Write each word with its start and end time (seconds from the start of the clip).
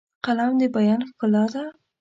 قلم 0.25 0.51
د 0.59 0.63
بیان 0.75 1.01
ښکلا 1.09 1.43
ده 1.53 1.63